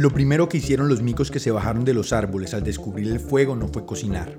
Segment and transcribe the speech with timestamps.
[0.00, 3.20] Lo primero que hicieron los micos que se bajaron de los árboles al descubrir el
[3.20, 4.38] fuego no fue cocinar.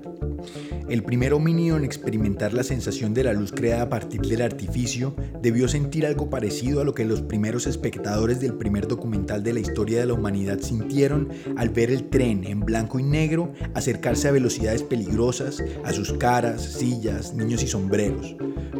[0.88, 5.14] El primer homínido en experimentar la sensación de la luz creada a partir del artificio
[5.40, 9.60] debió sentir algo parecido a lo que los primeros espectadores del primer documental de la
[9.60, 14.32] historia de la humanidad sintieron al ver el tren en blanco y negro acercarse a
[14.32, 18.34] velocidades peligrosas a sus caras, sillas, niños y sombreros.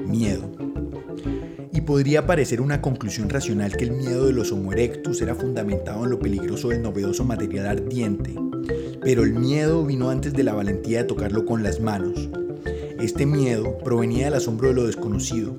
[0.09, 0.72] Miedo
[1.93, 6.11] podría parecer una conclusión racional que el miedo de los Homo erectus era fundamentado en
[6.11, 8.35] lo peligroso del novedoso material ardiente,
[9.03, 12.31] pero el miedo vino antes de la valentía de tocarlo con las manos.
[12.99, 15.55] Este miedo provenía del asombro de lo desconocido,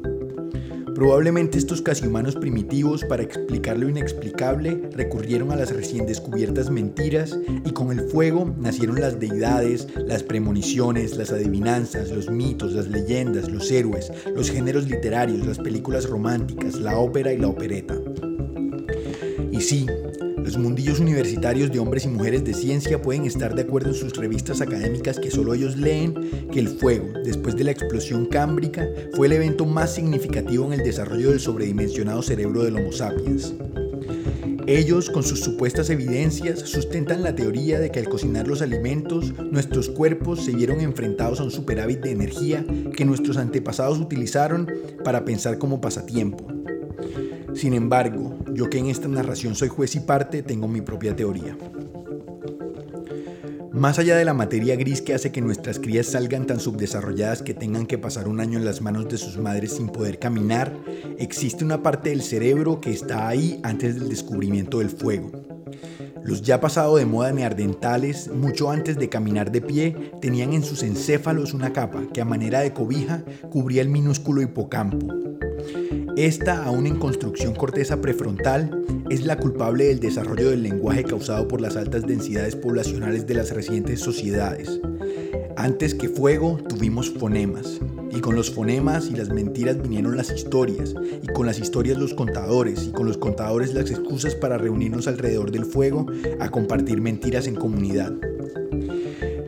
[0.95, 7.37] Probablemente estos casi humanos primitivos, para explicar lo inexplicable, recurrieron a las recién descubiertas mentiras
[7.65, 13.49] y con el fuego nacieron las deidades, las premoniciones, las adivinanzas, los mitos, las leyendas,
[13.49, 17.95] los héroes, los géneros literarios, las películas románticas, la ópera y la opereta.
[19.51, 19.87] Y sí,
[20.43, 24.13] los mundillos universitarios de hombres y mujeres de ciencia pueden estar de acuerdo en sus
[24.17, 29.27] revistas académicas que solo ellos leen que el fuego, después de la explosión cámbrica, fue
[29.27, 33.53] el evento más significativo en el desarrollo del sobredimensionado cerebro del Homo sapiens.
[34.67, 39.89] Ellos, con sus supuestas evidencias, sustentan la teoría de que al cocinar los alimentos, nuestros
[39.89, 44.69] cuerpos se vieron enfrentados a un superávit de energía que nuestros antepasados utilizaron
[45.05, 46.47] para pensar como pasatiempo.
[47.53, 51.57] Sin embargo, yo que en esta narración soy juez y parte, tengo mi propia teoría.
[53.71, 57.55] Más allá de la materia gris que hace que nuestras crías salgan tan subdesarrolladas que
[57.55, 60.77] tengan que pasar un año en las manos de sus madres sin poder caminar,
[61.17, 65.31] existe una parte del cerebro que está ahí antes del descubrimiento del fuego.
[66.23, 70.83] Los ya pasado de moda neardentales, mucho antes de caminar de pie, tenían en sus
[70.83, 74.99] encéfalos una capa que a manera de cobija cubría el minúsculo hipocampo.
[76.15, 81.61] Esta, aún en construcción corteza prefrontal, es la culpable del desarrollo del lenguaje causado por
[81.61, 84.79] las altas densidades poblacionales de las recientes sociedades.
[85.55, 87.79] Antes que fuego tuvimos fonemas,
[88.11, 92.13] y con los fonemas y las mentiras vinieron las historias, y con las historias los
[92.13, 96.05] contadores, y con los contadores las excusas para reunirnos alrededor del fuego
[96.39, 98.13] a compartir mentiras en comunidad.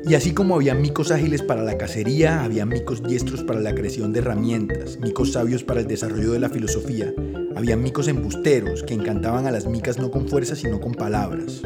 [0.07, 4.13] Y así como había micos ágiles para la cacería, había micos diestros para la creación
[4.13, 7.11] de herramientas, micos sabios para el desarrollo de la filosofía,
[7.55, 11.63] había micos embusteros que encantaban a las micas no con fuerza sino con palabras.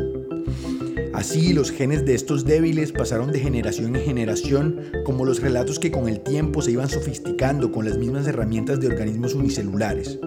[1.13, 5.91] Así los genes de estos débiles pasaron de generación en generación como los relatos que
[5.91, 10.17] con el tiempo se iban sofisticando con las mismas herramientas de organismos unicelulares.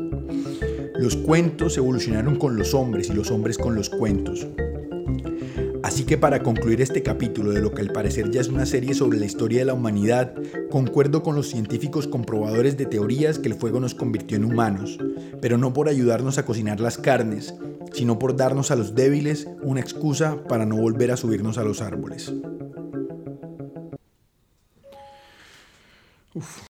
[0.99, 4.47] Los cuentos evolucionaron con los hombres y los hombres con los cuentos.
[5.83, 8.95] Así que para concluir este capítulo de lo que al parecer ya es una serie
[8.95, 10.35] sobre la historia de la humanidad,
[10.71, 14.99] concuerdo con los científicos comprobadores de teorías que el fuego nos convirtió en humanos,
[15.41, 17.55] pero no por ayudarnos a cocinar las carnes,
[17.93, 21.83] sino por darnos a los débiles una excusa para no volver a subirnos a los
[21.83, 22.33] árboles.